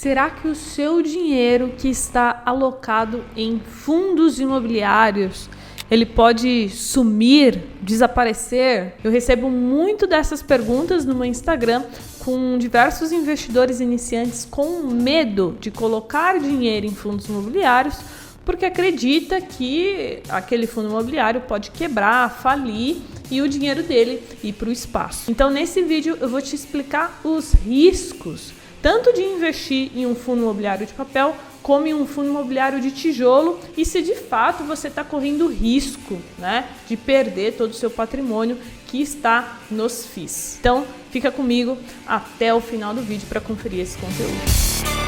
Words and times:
Será 0.00 0.30
que 0.30 0.46
o 0.46 0.54
seu 0.54 1.02
dinheiro 1.02 1.74
que 1.76 1.88
está 1.88 2.40
alocado 2.46 3.24
em 3.36 3.58
fundos 3.58 4.38
imobiliários 4.38 5.50
ele 5.90 6.06
pode 6.06 6.68
sumir, 6.68 7.64
desaparecer? 7.82 8.94
Eu 9.02 9.10
recebo 9.10 9.50
muito 9.50 10.06
dessas 10.06 10.40
perguntas 10.40 11.04
no 11.04 11.16
meu 11.16 11.24
Instagram 11.24 11.82
com 12.20 12.56
diversos 12.58 13.10
investidores 13.10 13.80
iniciantes 13.80 14.46
com 14.48 14.82
medo 14.82 15.56
de 15.58 15.72
colocar 15.72 16.38
dinheiro 16.38 16.86
em 16.86 16.94
fundos 16.94 17.26
imobiliários 17.26 17.96
porque 18.44 18.66
acredita 18.66 19.40
que 19.40 20.22
aquele 20.28 20.68
fundo 20.68 20.90
imobiliário 20.90 21.40
pode 21.40 21.72
quebrar, 21.72 22.30
falir 22.30 22.98
e 23.32 23.42
o 23.42 23.48
dinheiro 23.48 23.82
dele 23.82 24.22
ir 24.44 24.52
para 24.52 24.68
o 24.68 24.72
espaço. 24.72 25.28
Então, 25.28 25.50
nesse 25.50 25.82
vídeo, 25.82 26.16
eu 26.20 26.28
vou 26.28 26.40
te 26.40 26.54
explicar 26.54 27.20
os 27.24 27.52
riscos 27.52 28.52
tanto 28.82 29.12
de 29.12 29.22
investir 29.22 29.90
em 29.94 30.06
um 30.06 30.14
fundo 30.14 30.42
imobiliário 30.42 30.86
de 30.86 30.92
papel 30.92 31.34
como 31.62 31.86
em 31.86 31.94
um 31.94 32.06
fundo 32.06 32.30
imobiliário 32.30 32.80
de 32.80 32.90
tijolo 32.90 33.60
e 33.76 33.84
se 33.84 34.00
de 34.00 34.14
fato 34.14 34.64
você 34.64 34.88
está 34.88 35.04
correndo 35.04 35.48
risco 35.48 36.18
né, 36.38 36.68
de 36.88 36.96
perder 36.96 37.54
todo 37.54 37.72
o 37.72 37.74
seu 37.74 37.90
patrimônio 37.90 38.56
que 38.86 39.02
está 39.02 39.58
nos 39.70 40.06
FIIs. 40.06 40.56
Então 40.60 40.86
fica 41.10 41.30
comigo 41.30 41.76
até 42.06 42.54
o 42.54 42.60
final 42.60 42.94
do 42.94 43.02
vídeo 43.02 43.26
para 43.28 43.40
conferir 43.40 43.80
esse 43.80 43.98
conteúdo. 43.98 45.07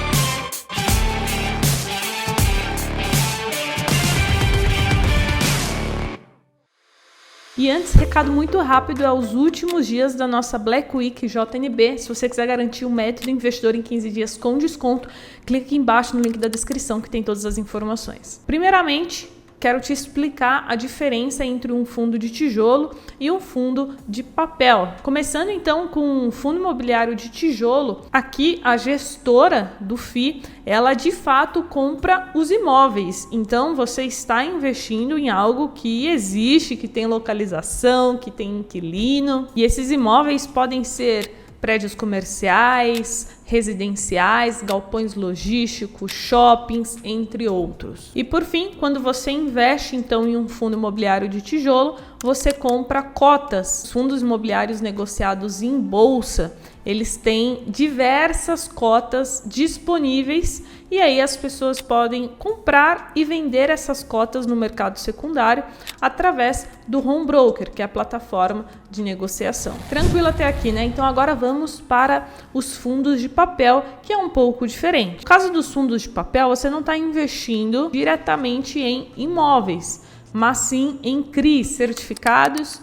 E 7.61 7.71
antes, 7.71 7.93
recado 7.93 8.33
muito 8.33 8.57
rápido, 8.61 9.05
é 9.05 9.13
os 9.13 9.35
últimos 9.35 9.87
dias 9.87 10.15
da 10.15 10.27
nossa 10.27 10.59
Black 10.59 10.97
Week 10.97 11.27
JNB. 11.27 11.99
Se 11.99 12.09
você 12.09 12.27
quiser 12.27 12.47
garantir 12.47 12.87
o 12.87 12.91
método 12.91 13.29
investidor 13.29 13.75
em 13.75 13.83
15 13.83 14.09
dias 14.09 14.35
com 14.35 14.57
desconto, 14.57 15.11
clique 15.45 15.67
aqui 15.67 15.77
embaixo 15.77 16.17
no 16.17 16.23
link 16.23 16.39
da 16.39 16.49
descrição 16.49 17.03
que 17.03 17.11
tem 17.11 17.23
todas 17.23 17.45
as 17.45 17.59
informações. 17.59 18.41
Primeiramente, 18.47 19.29
quero 19.61 19.79
te 19.79 19.93
explicar 19.93 20.65
a 20.67 20.75
diferença 20.75 21.45
entre 21.45 21.71
um 21.71 21.85
fundo 21.85 22.19
de 22.19 22.31
tijolo 22.31 22.97
e 23.21 23.31
um 23.31 23.39
fundo 23.39 23.95
de 24.09 24.23
papel. 24.23 24.95
Começando 25.03 25.51
então 25.51 25.89
com 25.89 26.01
um 26.01 26.31
fundo 26.31 26.59
imobiliário 26.59 27.15
de 27.15 27.29
tijolo, 27.29 28.07
aqui 28.11 28.59
a 28.65 28.79
gestora 28.79 29.77
do 29.79 29.99
FI, 29.99 30.43
ela 30.65 30.95
de 30.95 31.13
fato 31.13 31.63
compra 31.65 32.31
os 32.35 32.51
imóveis. 32.51 33.29
Então 33.31 33.77
você 33.77 34.05
está 34.05 34.43
investindo 34.43 35.19
em 35.19 35.29
algo 35.29 35.69
que 35.69 36.07
existe, 36.09 36.75
que 36.75 36.89
tem 36.89 37.07
localização, 37.07 38.17
que 38.17 38.31
tem 38.31 38.61
inquilino, 38.61 39.47
e 39.55 39.63
esses 39.63 39.91
imóveis 39.91 40.47
podem 40.47 40.83
ser 40.83 41.41
prédios 41.61 41.95
comerciais, 41.95 43.40
residenciais, 43.51 44.63
galpões 44.63 45.17
logísticos, 45.17 46.13
shoppings, 46.13 46.97
entre 47.03 47.49
outros. 47.49 48.13
E 48.15 48.23
por 48.23 48.45
fim, 48.45 48.75
quando 48.79 49.01
você 49.01 49.33
investe 49.33 49.97
então 49.97 50.25
em 50.27 50.37
um 50.37 50.49
fundo 50.49 50.77
imobiliário 50.77 51.29
de 51.29 51.41
tijolo, 51.41 51.97
você 52.23 52.53
compra 52.53 53.03
cotas. 53.03 53.91
Fundos 53.91 54.23
imobiliários 54.23 54.81
negociados 54.81 55.63
em 55.63 55.81
bolsa, 55.81 56.57
eles 56.87 57.17
têm 57.17 57.65
diversas 57.67 58.69
cotas 58.69 59.43
disponíveis 59.45 60.63
e 60.91 61.01
aí 61.01 61.21
as 61.21 61.37
pessoas 61.37 61.81
podem 61.81 62.29
comprar 62.39 63.13
e 63.15 63.25
vender 63.25 63.71
essas 63.71 64.03
cotas 64.03 64.45
no 64.47 64.57
mercado 64.57 64.99
secundário 64.99 65.63
através 66.01 66.67
do 66.89 67.07
home 67.07 67.27
broker, 67.27 67.71
que 67.71 67.81
é 67.81 67.85
a 67.85 67.89
plataforma 67.89 68.67
de 68.91 69.03
negociação. 69.03 69.75
Tranquilo 69.89 70.27
até 70.27 70.47
aqui, 70.47 70.73
né? 70.73 70.85
Então 70.85 71.05
agora 71.05 71.35
vamos 71.35 71.81
para 71.81 72.29
os 72.53 72.77
fundos 72.77 73.21
de 73.21 73.29
papel, 73.41 73.83
que 74.03 74.13
é 74.13 74.19
um 74.19 74.29
pouco 74.29 74.67
diferente. 74.67 75.19
No 75.19 75.25
caso 75.25 75.51
dos 75.51 75.73
fundos 75.73 76.03
de 76.03 76.11
papel, 76.11 76.49
você 76.49 76.69
não 76.69 76.81
está 76.81 76.97
investindo 76.97 77.89
diretamente 77.91 78.79
em 78.79 79.09
imóveis, 79.17 80.03
mas 80.31 80.59
sim 80.59 80.99
em 81.03 81.23
CRIs, 81.23 81.69
certificados 81.69 82.83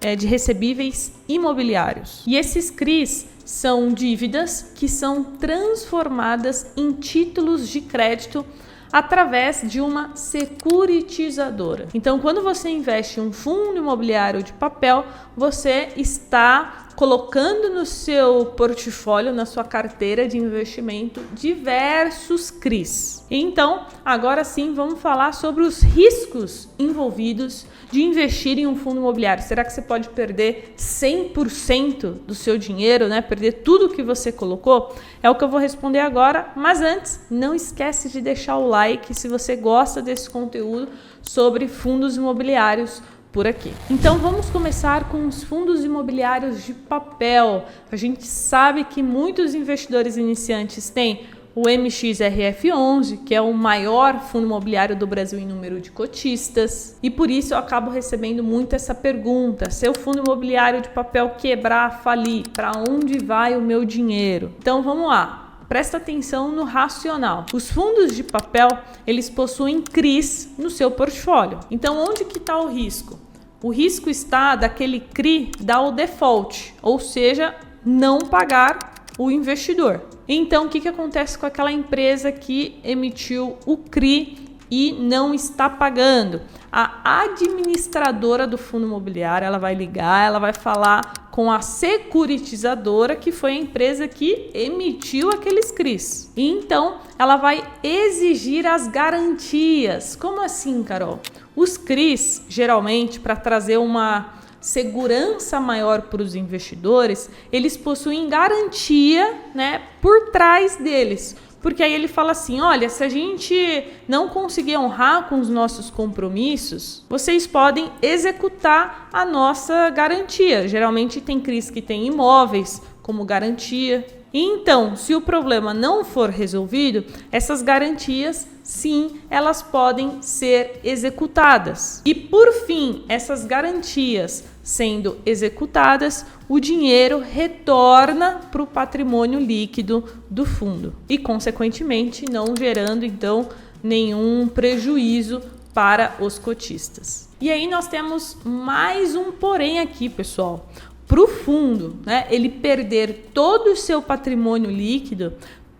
é, 0.00 0.16
de 0.16 0.26
recebíveis 0.26 1.12
imobiliários. 1.28 2.22
E 2.26 2.36
esses 2.36 2.70
CRIs 2.70 3.26
são 3.44 3.92
dívidas 3.92 4.72
que 4.74 4.88
são 4.88 5.22
transformadas 5.22 6.72
em 6.74 6.92
títulos 6.92 7.68
de 7.68 7.82
crédito 7.82 8.46
através 8.90 9.62
de 9.66 9.80
uma 9.80 10.16
securitizadora. 10.16 11.88
Então, 11.92 12.18
quando 12.18 12.42
você 12.42 12.70
investe 12.70 13.20
em 13.20 13.24
um 13.24 13.32
fundo 13.32 13.78
imobiliário 13.78 14.42
de 14.42 14.52
papel, 14.54 15.04
você 15.36 15.88
está 15.96 16.88
colocando 16.94 17.70
no 17.70 17.86
seu 17.86 18.46
portfólio, 18.46 19.32
na 19.32 19.46
sua 19.46 19.64
carteira 19.64 20.28
de 20.28 20.38
investimento, 20.38 21.20
diversos 21.32 22.50
CRIs. 22.50 23.24
Então, 23.30 23.86
agora 24.04 24.44
sim, 24.44 24.74
vamos 24.74 25.00
falar 25.00 25.32
sobre 25.32 25.62
os 25.64 25.80
riscos 25.80 26.68
envolvidos 26.78 27.66
de 27.90 28.02
investir 28.02 28.58
em 28.58 28.66
um 28.66 28.76
fundo 28.76 29.00
imobiliário. 29.00 29.42
Será 29.42 29.64
que 29.64 29.72
você 29.72 29.82
pode 29.82 30.08
perder 30.10 30.74
100% 30.76 32.20
do 32.26 32.34
seu 32.34 32.56
dinheiro, 32.56 33.08
né? 33.08 33.20
Perder 33.20 33.62
tudo 33.62 33.90
que 33.90 34.02
você 34.02 34.32
colocou? 34.32 34.94
É 35.22 35.28
o 35.28 35.34
que 35.34 35.44
eu 35.44 35.48
vou 35.48 35.60
responder 35.60 36.00
agora, 36.00 36.52
mas 36.56 36.80
antes, 36.80 37.20
não 37.30 37.54
esquece 37.54 38.08
de 38.08 38.20
deixar 38.20 38.56
o 38.56 38.68
like 38.68 39.14
se 39.14 39.28
você 39.28 39.56
gosta 39.56 40.00
desse 40.00 40.28
conteúdo 40.28 40.88
sobre 41.22 41.68
fundos 41.68 42.16
imobiliários 42.16 43.02
por 43.32 43.46
aqui. 43.46 43.72
Então 43.90 44.18
vamos 44.18 44.50
começar 44.50 45.08
com 45.08 45.26
os 45.26 45.42
fundos 45.42 45.82
imobiliários 45.84 46.64
de 46.64 46.74
papel. 46.74 47.64
A 47.90 47.96
gente 47.96 48.26
sabe 48.26 48.84
que 48.84 49.02
muitos 49.02 49.54
investidores 49.54 50.16
iniciantes 50.16 50.90
têm 50.90 51.26
o 51.54 51.62
MXRF11, 51.62 53.24
que 53.24 53.34
é 53.34 53.40
o 53.40 53.52
maior 53.52 54.20
fundo 54.20 54.46
imobiliário 54.46 54.96
do 54.96 55.06
Brasil 55.06 55.38
em 55.38 55.46
número 55.46 55.80
de 55.80 55.90
cotistas, 55.90 56.96
e 57.02 57.10
por 57.10 57.30
isso 57.30 57.54
eu 57.54 57.58
acabo 57.58 57.90
recebendo 57.90 58.42
muito 58.42 58.74
essa 58.74 58.94
pergunta: 58.94 59.70
se 59.70 59.88
o 59.88 59.94
fundo 59.94 60.22
imobiliário 60.24 60.80
de 60.80 60.88
papel 60.88 61.30
quebrar, 61.36 62.02
falir, 62.02 62.48
para 62.50 62.72
onde 62.88 63.18
vai 63.18 63.56
o 63.56 63.60
meu 63.60 63.84
dinheiro? 63.84 64.52
Então 64.58 64.82
vamos 64.82 65.08
lá. 65.08 65.41
Presta 65.72 65.96
atenção 65.96 66.52
no 66.52 66.64
racional. 66.64 67.46
Os 67.50 67.70
fundos 67.70 68.14
de 68.14 68.22
papel, 68.22 68.68
eles 69.06 69.30
possuem 69.30 69.80
CRIs 69.80 70.50
no 70.58 70.68
seu 70.68 70.90
portfólio. 70.90 71.60
Então, 71.70 71.96
onde 71.96 72.26
que 72.26 72.36
está 72.36 72.60
o 72.60 72.68
risco? 72.68 73.18
O 73.62 73.70
risco 73.70 74.10
está 74.10 74.54
daquele 74.54 75.00
CRI 75.00 75.50
dar 75.58 75.80
o 75.80 75.92
default, 75.92 76.74
ou 76.82 77.00
seja, 77.00 77.54
não 77.82 78.18
pagar 78.18 79.06
o 79.18 79.30
investidor. 79.30 80.02
Então, 80.28 80.66
o 80.66 80.68
que, 80.68 80.78
que 80.78 80.88
acontece 80.88 81.38
com 81.38 81.46
aquela 81.46 81.72
empresa 81.72 82.30
que 82.30 82.78
emitiu 82.84 83.56
o 83.64 83.78
CRI 83.78 84.58
e 84.70 84.92
não 84.92 85.32
está 85.32 85.70
pagando. 85.70 86.42
A 86.74 87.24
administradora 87.24 88.46
do 88.46 88.56
fundo 88.56 88.86
imobiliário, 88.86 89.44
ela 89.44 89.58
vai 89.58 89.74
ligar, 89.74 90.26
ela 90.26 90.38
vai 90.38 90.54
falar 90.54 91.28
com 91.30 91.52
a 91.52 91.60
securitizadora, 91.60 93.14
que 93.14 93.30
foi 93.30 93.52
a 93.52 93.56
empresa 93.56 94.08
que 94.08 94.50
emitiu 94.54 95.28
aqueles 95.28 95.70
CRIs. 95.70 96.32
E 96.34 96.48
então, 96.48 96.96
ela 97.18 97.36
vai 97.36 97.62
exigir 97.82 98.66
as 98.66 98.88
garantias. 98.88 100.16
Como 100.16 100.40
assim, 100.40 100.82
Carol? 100.82 101.20
Os 101.54 101.76
CRIs, 101.76 102.42
geralmente, 102.48 103.20
para 103.20 103.36
trazer 103.36 103.76
uma 103.76 104.32
segurança 104.58 105.60
maior 105.60 106.02
para 106.02 106.22
os 106.22 106.34
investidores, 106.34 107.28
eles 107.52 107.76
possuem 107.76 108.30
garantia, 108.30 109.34
né, 109.54 109.82
por 110.00 110.30
trás 110.30 110.76
deles. 110.76 111.36
Porque 111.62 111.82
aí 111.82 111.94
ele 111.94 112.08
fala 112.08 112.32
assim: 112.32 112.60
olha, 112.60 112.88
se 112.88 113.04
a 113.04 113.08
gente 113.08 113.84
não 114.08 114.28
conseguir 114.28 114.76
honrar 114.76 115.28
com 115.28 115.40
os 115.40 115.48
nossos 115.48 115.88
compromissos, 115.88 117.04
vocês 117.08 117.46
podem 117.46 117.90
executar 118.02 119.08
a 119.12 119.24
nossa 119.24 119.88
garantia. 119.90 120.66
Geralmente 120.66 121.20
tem 121.20 121.40
CRIs 121.40 121.70
que 121.70 121.80
tem 121.80 122.06
imóveis 122.06 122.82
como 123.02 123.24
garantia. 123.24 124.04
Então, 124.34 124.96
se 124.96 125.14
o 125.14 125.20
problema 125.20 125.74
não 125.74 126.04
for 126.04 126.30
resolvido, 126.30 127.04
essas 127.30 127.60
garantias, 127.60 128.48
sim, 128.62 129.20
elas 129.28 129.60
podem 129.60 130.22
ser 130.22 130.80
executadas. 130.82 132.00
E 132.04 132.14
por 132.14 132.50
fim, 132.66 133.04
essas 133.08 133.44
garantias 133.44 134.44
sendo 134.62 135.18
executadas, 135.26 136.24
o 136.48 136.60
dinheiro 136.60 137.18
retorna 137.18 138.40
para 138.50 138.62
o 138.62 138.66
patrimônio 138.66 139.40
líquido 139.40 140.04
do 140.30 140.46
fundo 140.46 140.94
e, 141.08 141.18
consequentemente, 141.18 142.24
não 142.30 142.54
gerando 142.56 143.04
então 143.04 143.48
nenhum 143.82 144.46
prejuízo 144.46 145.42
para 145.74 146.16
os 146.20 146.38
cotistas. 146.38 147.28
E 147.40 147.50
aí 147.50 147.66
nós 147.66 147.88
temos 147.88 148.36
mais 148.44 149.16
um 149.16 149.32
porém 149.32 149.80
aqui, 149.80 150.08
pessoal. 150.08 150.70
Para 151.08 151.20
o 151.20 151.26
fundo, 151.26 151.98
né, 152.06 152.26
ele 152.30 152.48
perder 152.48 153.30
todo 153.34 153.72
o 153.72 153.76
seu 153.76 154.00
patrimônio 154.00 154.70
líquido, 154.70 155.34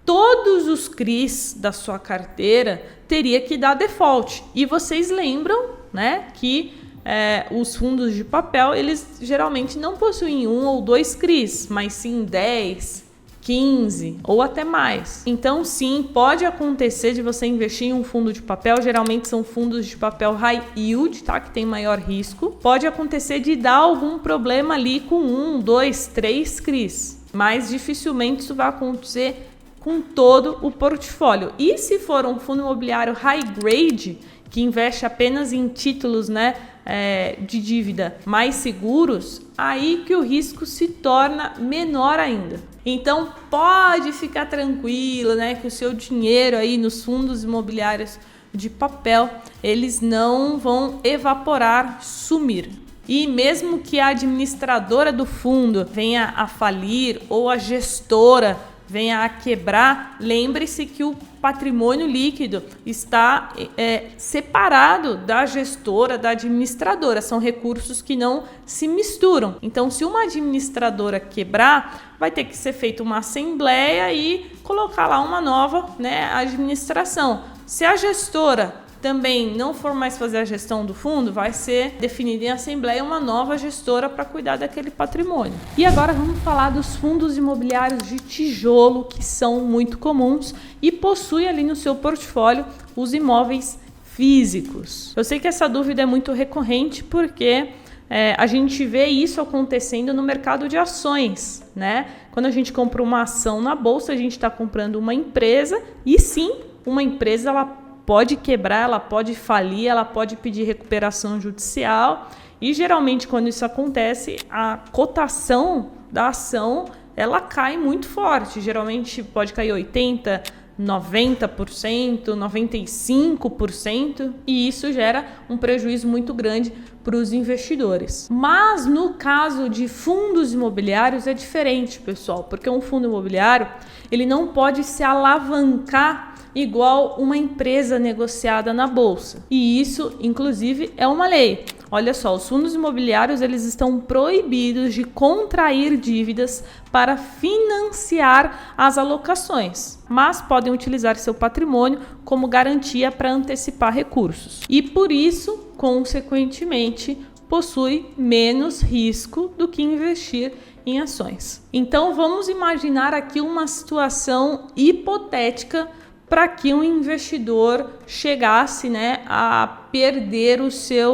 todos 0.05 0.67
os 0.67 0.89
CRIs 0.89 1.55
da 1.57 1.73
sua 1.73 1.99
carteira 1.99 2.83
teria 3.07 3.41
que 3.41 3.57
dar 3.57 3.75
default. 3.75 4.43
E 4.55 4.67
vocês 4.67 5.11
lembram, 5.11 5.71
né, 5.93 6.29
que 6.35 6.75
é, 7.05 7.47
os 7.51 7.75
fundos 7.75 8.15
de 8.15 8.25
papel, 8.25 8.75
eles 8.75 9.19
geralmente 9.21 9.79
não 9.79 9.97
possuem 9.97 10.47
um 10.47 10.67
ou 10.67 10.81
dois 10.81 11.15
CRIs, 11.15 11.67
mas 11.69 11.93
sim 11.95 12.25
10, 12.25 13.05
15 13.43 14.21
ou 14.23 14.41
até 14.41 14.65
mais. 14.65 15.23
Então, 15.27 15.65
sim, 15.65 16.09
pode 16.15 16.45
acontecer 16.45 17.13
de 17.13 17.21
você 17.21 17.47
investir 17.47 17.89
em 17.89 17.93
um 17.93 18.05
fundo 18.05 18.33
de 18.33 18.41
papel, 18.41 18.81
geralmente 18.81 19.29
são 19.29 19.43
fundos 19.43 19.87
de 19.87 19.97
papel 19.97 20.35
high 20.35 20.63
yield, 20.77 21.23
tá? 21.25 21.41
Que 21.41 21.51
tem 21.51 21.67
maior 21.67 21.99
risco. 21.99 22.53
Pode 22.63 22.87
acontecer 22.87 23.41
de 23.41 23.57
dar 23.57 23.77
algum 23.77 24.19
problema 24.19 24.75
ali 24.75 25.01
com 25.01 25.21
um, 25.21 25.59
dois, 25.59 26.07
três 26.07 26.61
CRIs, 26.61 27.21
mas 27.33 27.69
dificilmente 27.69 28.43
isso 28.43 28.55
vai 28.55 28.69
acontecer 28.69 29.49
com 29.81 30.01
todo 30.01 30.59
o 30.63 30.71
portfólio. 30.71 31.53
E 31.59 31.77
se 31.77 31.99
for 31.99 32.25
um 32.25 32.39
fundo 32.39 32.63
imobiliário 32.63 33.13
high 33.15 33.43
grade, 33.43 34.19
que 34.49 34.61
investe 34.61 35.05
apenas 35.05 35.53
em 35.53 35.67
títulos, 35.67 36.29
né? 36.29 36.55
É, 36.85 37.37
de 37.41 37.61
dívida 37.61 38.17
mais 38.25 38.57
seguros, 38.57 39.41
aí 39.57 40.03
que 40.05 40.17
o 40.17 40.21
risco 40.21 40.67
se 40.67 40.89
torna 40.89 41.55
menor 41.57 42.19
ainda. 42.19 42.59
Então 42.85 43.33
pode 43.49 44.11
ficar 44.13 44.47
tranquilo, 44.47 45.37
né, 45.37 45.55
que 45.55 45.69
o 45.69 45.71
seu 45.71 45.95
dinheiro 45.95 46.57
aí 46.57 46.77
nos 46.77 47.05
fundos 47.05 47.45
imobiliários 47.45 48.19
de 48.53 48.69
papel, 48.69 49.31
eles 49.63 50.01
não 50.01 50.59
vão 50.59 51.01
evaporar, 51.05 52.03
sumir. 52.03 52.69
E 53.09 53.27
mesmo 53.27 53.79
que 53.79 53.99
a 53.99 54.09
administradora 54.09 55.13
do 55.13 55.27
fundo 55.27 55.85
venha 55.91 56.35
a 56.37 56.47
falir 56.47 57.21
ou 57.29 57.49
a 57.49 57.57
gestora 57.57 58.59
venha 58.93 59.25
a 59.25 59.29
quebrar, 59.31 60.17
lembre-se 60.21 60.85
que 60.85 61.03
o 61.03 61.17
patrimônio 61.41 62.07
líquido 62.07 62.63
está 62.85 63.55
é, 63.75 64.09
separado 64.19 65.17
da 65.17 65.47
gestora, 65.47 66.19
da 66.19 66.31
administradora. 66.31 67.23
São 67.23 67.39
recursos 67.39 68.03
que 68.03 68.15
não 68.15 68.45
se 68.67 68.87
misturam. 68.87 69.57
Então, 69.63 69.91
se 69.91 70.05
uma 70.05 70.25
administradora 70.25 71.19
quebrar, 71.19 72.15
vai 72.21 72.31
ter 72.31 72.45
que 72.45 72.55
ser 72.55 72.75
feita 72.75 73.03
uma 73.03 73.17
assembleia 73.19 74.13
e 74.13 74.51
colocar 74.63 75.07
lá 75.07 75.21
uma 75.21 75.41
nova 75.41 75.97
né, 75.99 76.31
administração. 76.31 77.45
Se 77.65 77.87
a 77.87 77.97
gestora 77.97 78.82
também 79.03 79.55
não 79.57 79.75
for 79.75 79.93
mais 79.93 80.17
fazer 80.17 80.39
a 80.39 80.45
gestão 80.45 80.87
do 80.87 80.95
fundo, 80.95 81.33
vai 81.33 81.53
ser 81.53 81.97
definida 82.01 82.45
em 82.45 82.51
assembleia 82.51 83.03
uma 83.03 83.19
nova 83.19 83.59
gestora 83.59 84.09
para 84.09 84.25
cuidar 84.25 84.57
daquele 84.57 84.91
patrimônio. 84.91 85.53
E 85.77 85.85
agora 85.85 86.13
vamos 86.13 86.39
falar 86.39 86.71
dos 86.71 86.95
fundos 86.95 87.37
imobiliários 87.37 88.09
de 88.09 88.19
tijolo 88.19 89.05
que 89.05 89.23
são 89.23 89.61
muito 89.61 89.99
comuns 89.99 90.55
e 90.81 90.93
possui 90.93 91.49
ali 91.49 91.65
no 91.65 91.75
seu 91.75 91.97
portfólio 91.97 92.65
os 92.95 93.13
imóveis 93.13 93.77
físicos. 94.05 95.13
Eu 95.17 95.25
sei 95.25 95.41
que 95.41 95.49
essa 95.49 95.69
dúvida 95.69 96.03
é 96.03 96.07
muito 96.07 96.33
recorrente 96.33 97.03
porque 97.03 97.71
é, 98.09 98.37
a 98.39 98.47
gente 98.47 98.85
vê 98.85 99.07
isso 99.07 99.41
acontecendo 99.41 100.15
no 100.15 100.23
mercado 100.23 100.69
de 100.69 100.77
ações, 100.77 101.65
né? 101.75 102.07
Quando 102.31 102.47
a 102.47 102.51
gente 102.51 102.73
compra 102.73 103.03
uma 103.03 103.23
ação 103.23 103.61
na 103.61 103.75
bolsa, 103.75 104.13
a 104.13 104.17
gente 104.17 104.33
está 104.33 104.49
comprando 104.49 104.97
uma 104.97 105.13
empresa 105.13 105.83
e 106.07 106.21
sim, 106.21 106.53
uma 106.87 107.03
empresa 107.03 107.51
ela 107.51 107.82
pode 108.07 108.37
quebrar, 108.37 108.85
ela 108.85 109.01
pode 109.01 109.35
falir, 109.35 109.89
ela 109.89 110.05
pode 110.05 110.37
pedir 110.37 110.65
recuperação 110.65 111.41
judicial. 111.41 112.31
E 112.61 112.73
geralmente 112.73 113.27
quando 113.27 113.49
isso 113.49 113.65
acontece, 113.65 114.37
a 114.51 114.79
cotação 114.93 115.91
da 116.11 116.29
ação 116.29 116.87
ela 117.17 117.41
cai 117.41 117.77
muito 117.77 118.09
forte. 118.09 118.61
Geralmente 118.61 119.23
pode 119.23 119.53
cair 119.53 119.73
80, 119.73 120.43
90%, 120.81 122.25
95%, 122.25 124.33
e 124.47 124.69
isso 124.69 124.93
gera 124.93 125.27
um 125.49 125.57
prejuízo 125.57 126.07
muito 126.09 126.33
grande 126.33 126.73
para 127.05 127.17
os 127.17 127.33
investidores. 127.33 128.29
Mas 128.31 128.87
no 128.87 129.15
caso 129.15 129.69
de 129.69 129.89
fundos 129.89 130.53
imobiliários 130.53 131.27
é 131.27 131.35
diferente, 131.35 131.99
pessoal, 132.01 132.45
porque 132.45 132.71
um 132.71 132.81
fundo 132.81 133.09
imobiliário, 133.09 133.67
ele 134.11 134.25
não 134.25 134.49
pode 134.49 134.85
se 134.85 135.03
alavancar 135.03 136.32
igual 136.55 137.17
uma 137.19 137.37
empresa 137.37 137.99
negociada 137.99 138.73
na 138.73 138.87
bolsa. 138.87 139.45
E 139.51 139.81
isso, 139.81 140.17
inclusive, 140.21 140.93
é 140.97 141.07
uma 141.07 141.27
lei. 141.27 141.65
Olha 141.91 142.15
só, 142.15 142.35
os 142.35 142.49
fundos 142.49 142.75
imobiliários 142.75 143.43
eles 143.43 143.65
estão 143.65 144.01
proibidos 144.01 144.95
de 144.95 145.05
contrair 145.05 145.99
dívidas 145.99 146.65
para 146.91 147.19
financiar 147.19 148.75
as 148.79 148.97
alocações, 148.97 149.99
mas 150.09 150.41
podem 150.41 150.73
utilizar 150.73 151.17
seu 151.17 151.35
patrimônio 151.35 152.01
como 152.25 152.49
garantia 152.49 153.13
para 153.13 153.31
antecipar 153.31 153.93
recursos. 153.93 154.63
E 154.71 154.81
por 154.81 155.13
isso, 155.13 155.69
consequentemente, 155.77 157.19
possui 157.47 158.07
menos 158.17 158.81
risco 158.81 159.53
do 159.59 159.69
que 159.69 159.83
investir 159.83 160.55
em 160.87 160.99
ações. 160.99 161.63
Então 161.71 162.15
vamos 162.15 162.49
imaginar 162.49 163.13
aqui 163.13 163.43
uma 163.43 163.67
situação 163.67 164.69
hipotética 164.75 165.87
para 166.33 166.49
que 166.49 166.73
um 166.73 166.83
investidor 166.83 167.91
chegasse 168.07 168.89
né, 168.89 169.23
a 169.27 169.67
perder 169.93 170.63
o 170.63 170.71
seu, 170.71 171.13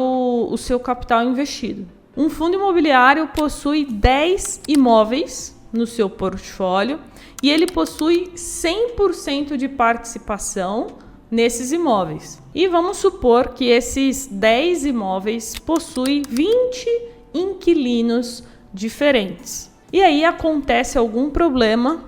o 0.49 0.57
seu 0.57 0.79
capital 0.79 1.25
investido. 1.25 1.89
Um 2.17 2.31
fundo 2.31 2.55
imobiliário 2.55 3.27
possui 3.27 3.85
10 3.85 4.63
imóveis 4.69 5.61
no 5.73 5.89
seu 5.89 6.09
portfólio 6.09 7.01
e 7.43 7.51
ele 7.51 7.67
possui 7.67 8.31
100% 8.37 9.57
de 9.57 9.67
participação 9.67 10.87
nesses 11.29 11.73
imóveis. 11.73 12.41
E 12.55 12.69
vamos 12.69 12.99
supor 12.99 13.49
que 13.55 13.65
esses 13.65 14.29
10 14.29 14.85
imóveis 14.85 15.59
possuem 15.59 16.23
20 16.29 16.87
inquilinos 17.35 18.45
diferentes. 18.73 19.69
E 19.93 20.01
aí 20.01 20.25
acontece 20.25 20.97
algum 20.97 21.29
problema 21.29 22.08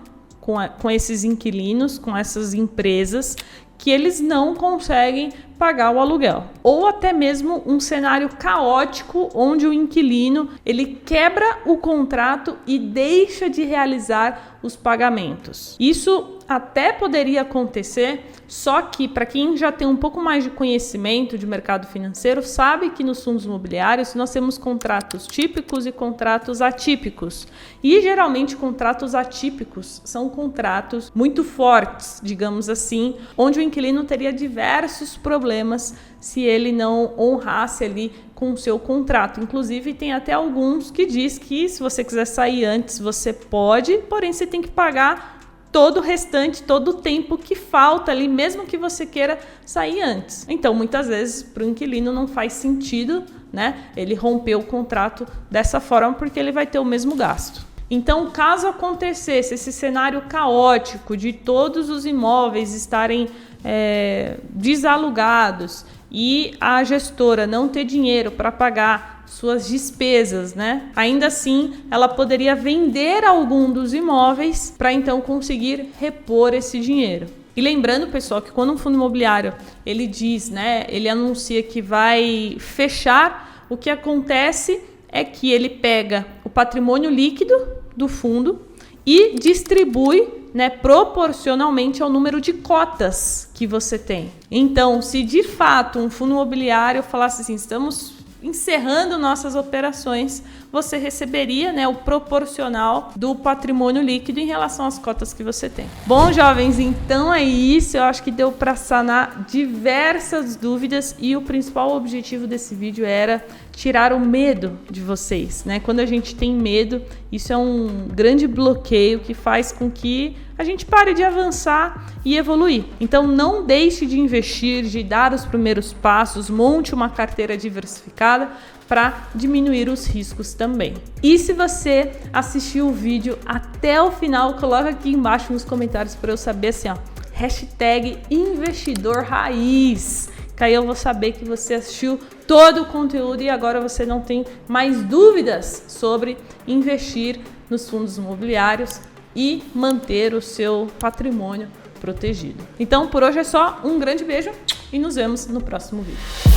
com, 0.51 0.59
a, 0.59 0.69
com 0.69 0.91
esses 0.91 1.23
inquilinos, 1.23 1.97
com 1.97 2.17
essas 2.17 2.55
empresas, 2.55 3.37
que 3.79 3.89
eles 3.89 4.21
não 4.21 4.55
conseguem 4.55 5.31
pagar 5.57 5.93
o 5.93 6.01
aluguel. 6.01 6.45
Ou 6.63 6.87
até 6.87 7.13
mesmo 7.13 7.63
um 7.65 7.79
cenário 7.79 8.29
caótico 8.29 9.31
onde 9.33 9.67
o 9.67 9.73
inquilino 9.73 10.51
ele 10.67 11.01
quebra 11.05 11.61
o 11.65 11.77
contrato 11.77 12.59
e 12.67 12.79
deixa 12.79 13.49
de 13.49 13.63
realizar 13.63 14.59
os 14.63 14.75
pagamentos. 14.75 15.77
Isso 15.79 16.39
até 16.51 16.93
poderia 16.93 17.43
acontecer, 17.43 18.25
só 18.49 18.83
que 18.83 19.07
para 19.07 19.25
quem 19.25 19.57
já 19.57 19.71
tem 19.71 19.87
um 19.87 19.95
pouco 19.95 20.21
mais 20.21 20.43
de 20.43 20.51
conhecimento 20.51 21.39
de 21.39 21.47
mercado 21.47 21.87
financeiro, 21.87 22.43
sabe 22.43 22.91
que 22.91 23.05
nos 23.05 23.23
fundos 23.23 23.45
imobiliários 23.45 24.17
nós 24.17 24.33
temos 24.33 24.59
contratos 24.59 25.29
típicos 25.29 25.87
e 25.87 25.93
contratos 25.93 26.61
atípicos. 26.61 27.47
E 27.81 28.01
geralmente 28.01 28.57
contratos 28.57 29.15
atípicos 29.15 30.03
são 30.05 30.29
contratos 30.29 31.13
muito 31.15 31.45
fortes, 31.45 32.21
digamos 32.21 32.69
assim, 32.69 33.15
onde 33.39 33.61
o 33.61 33.63
inquilino 33.63 34.03
teria 34.03 34.33
diversos 34.33 35.17
problemas 35.17 35.95
se 36.19 36.41
ele 36.41 36.73
não 36.73 37.15
honrasse 37.17 37.85
ali 37.85 38.13
com 38.35 38.51
o 38.51 38.57
seu 38.57 38.77
contrato. 38.77 39.41
Inclusive, 39.41 39.95
tem 39.95 40.13
até 40.13 40.33
alguns 40.33 40.91
que 40.91 41.07
diz 41.07 41.39
que 41.39 41.69
se 41.69 41.81
você 41.81 42.03
quiser 42.03 42.25
sair 42.25 42.65
antes, 42.65 42.99
você 42.99 43.33
pode, 43.33 43.99
porém 44.09 44.33
você 44.33 44.49
tem 44.49 44.61
que 44.61 44.69
pagar 44.69 45.40
todo 45.73 45.99
o 45.99 46.01
restante, 46.01 46.63
todo 46.63 46.89
o 46.89 46.95
tempo 46.95 47.39
que 47.39 47.55
falta 47.55 48.11
ali, 48.11 48.29
mesmo 48.29 48.67
que 48.67 48.77
você 48.77 49.07
queira 49.07 49.39
sair 49.65 50.03
antes. 50.03 50.47
Então, 50.49 50.75
muitas 50.75 51.07
vezes, 51.07 51.43
para 51.43 51.63
o 51.63 51.67
inquilino 51.69 52.13
não 52.13 52.27
faz 52.27 52.55
sentido, 52.55 53.25
né? 53.53 53.91
Ele 53.97 54.15
romper 54.15 54.57
o 54.57 54.63
contrato 54.63 55.27
dessa 55.51 55.81
forma 55.81 56.15
porque 56.15 56.39
ele 56.39 56.53
vai 56.53 56.67
ter 56.67 56.79
o 56.79 56.85
mesmo 56.85 57.15
gasto. 57.15 57.65
Então, 57.91 58.31
caso 58.31 58.69
acontecesse 58.69 59.55
esse 59.55 59.73
cenário 59.73 60.23
caótico 60.29 61.17
de 61.17 61.33
todos 61.33 61.91
os 61.91 62.07
imóveis 62.07 62.73
estarem 62.73 63.29
é, 63.65 64.39
desalugados 64.51 65.85
e 66.11 66.55
a 66.61 66.83
gestora 66.83 67.47
não 67.47 67.69
ter 67.69 67.85
dinheiro 67.85 68.31
para 68.31 68.51
pagar 68.51 69.25
suas 69.27 69.69
despesas, 69.69 70.55
né? 70.55 70.91
Ainda 70.97 71.29
assim, 71.29 71.75
ela 71.91 72.09
poderia 72.09 72.55
vender 72.55 73.25
algum 73.25 73.71
dos 73.71 73.95
imóveis 73.95 74.75
para 74.77 74.93
então 74.93 75.21
conseguir 75.21 75.91
repor 75.99 76.53
esse 76.53 76.81
dinheiro. 76.81 77.29
E 77.57 77.61
lembrando, 77.61 78.09
pessoal, 78.09 78.43
que 78.43 78.51
quando 78.51 78.73
um 78.73 78.79
fundo 78.79 78.95
imobiliário 78.95 79.55
ele 79.85 80.07
diz, 80.07 80.51
né, 80.51 80.87
ele 80.89 81.09
anuncia 81.09 81.63
que 81.63 81.81
vai 81.81 82.57
fechar, 82.59 83.67
o 83.69 83.77
que 83.77 83.91
acontece 83.91 84.81
é 85.09 85.23
que 85.25 85.53
ele 85.53 85.69
pega 85.69 86.27
o 86.45 86.49
patrimônio 86.49 87.11
líquido 87.11 87.55
do 87.97 88.09
fundo 88.09 88.61
e 89.05 89.39
distribui 89.39 90.40
né, 90.53 90.69
proporcionalmente 90.69 92.03
ao 92.03 92.11
número 92.11 92.41
de 92.41 92.53
cotas 92.53 93.49
que 93.55 93.67
você 93.67 93.99
tem. 93.99 94.33
Então, 94.51 95.01
se 95.01 95.23
de 95.23 95.43
fato 95.43 95.99
um 95.99 96.11
fundo 96.11 96.33
imobiliário 96.33 97.03
falasse 97.03 97.43
assim, 97.43 97.55
estamos 97.55 98.15
encerrando 98.43 99.19
nossas 99.19 99.55
operações, 99.55 100.43
você 100.73 100.97
receberia 100.97 101.73
né, 101.73 101.87
o 101.89 101.95
proporcional 101.95 103.13
do 103.17 103.35
patrimônio 103.35 104.03
líquido 104.03 104.39
em 104.39 104.47
relação 104.47 104.87
às 104.87 104.99
cotas 104.99 105.33
que 105.33 105.43
você 105.43 105.69
tem. 105.69 105.87
Bom, 106.07 106.33
jovens, 106.33 106.79
então 106.79 107.33
é 107.33 107.43
isso. 107.43 107.97
Eu 107.97 108.05
acho 108.05 108.23
que 108.23 108.31
deu 108.31 108.53
para 108.53 108.77
sanar 108.77 109.45
diversas 109.49 110.57
dúvidas 110.57 111.15
e 111.19 111.37
o 111.37 111.43
principal 111.43 111.95
objetivo 111.97 112.47
desse 112.47 112.75
vídeo 112.75 113.05
era 113.05 113.45
tirar 113.73 114.13
o 114.13 114.21
medo 114.21 114.79
de 114.91 115.01
vocês, 115.01 115.65
né? 115.65 115.81
Quando 115.81 116.01
a 116.01 116.07
gente 116.07 116.35
tem 116.35 116.55
medo, 116.55 117.03
isso 117.33 117.53
é 117.53 117.57
um 117.57 118.09
grande 118.09 118.47
bloqueio 118.47 119.21
que 119.21 119.33
faz 119.33 119.73
com 119.73 119.91
que 119.91 120.37
a 120.59 120.65
gente 120.65 120.85
pare 120.85 121.15
de 121.15 121.23
avançar 121.23 122.13
e 122.23 122.37
evoluir. 122.37 122.85
Então 123.01 123.27
não 123.27 123.65
deixe 123.65 124.05
de 124.05 124.21
investir, 124.21 124.85
de 124.85 125.03
dar 125.03 125.33
os 125.33 125.47
primeiros 125.47 125.95
passos, 125.95 126.51
monte 126.51 126.93
uma 126.93 127.09
carteira 127.09 127.57
diversificada 127.57 128.51
para 128.91 129.29
diminuir 129.37 129.89
os 129.89 130.05
riscos 130.05 130.53
também. 130.53 130.95
E 131.23 131.39
se 131.39 131.53
você 131.53 132.11
assistiu 132.33 132.89
o 132.89 132.93
vídeo 132.93 133.39
até 133.47 134.03
o 134.03 134.11
final, 134.11 134.55
coloca 134.55 134.89
aqui 134.89 135.13
embaixo 135.13 135.53
nos 135.53 135.65
comentários 135.65 136.17
para 136.17 136.33
eu 136.33 136.37
saber 136.37 136.69
assim, 136.69 136.89
ó, 136.89 136.97
hashtag 137.33 138.19
investidor 138.29 139.23
raiz 139.23 140.29
que 140.57 140.65
aí 140.65 140.75
eu 140.75 140.85
vou 140.85 140.95
saber 140.95 141.33
que 141.33 141.43
você 141.43 141.73
assistiu 141.73 142.21
todo 142.47 142.83
o 142.83 142.85
conteúdo 142.85 143.43
e 143.43 143.49
agora 143.49 143.81
você 143.81 144.05
não 144.05 144.21
tem 144.21 144.45
mais 144.69 145.03
dúvidas 145.05 145.85
sobre 145.89 146.37
investir 146.69 147.41
nos 147.71 147.89
fundos 147.89 148.19
imobiliários 148.19 149.01
e 149.35 149.63
manter 149.75 150.35
o 150.35 150.43
seu 150.43 150.89
patrimônio 150.99 151.69
protegido. 151.99 152.63
Então, 152.79 153.09
por 153.09 153.23
hoje 153.23 153.39
é 153.39 153.45
só. 153.45 153.81
Um 153.83 153.99
grande 153.99 154.23
beijo 154.23 154.51
e 154.93 154.99
nos 154.99 155.15
vemos 155.15 155.47
no 155.47 155.63
próximo 155.63 156.03
vídeo. 156.03 156.50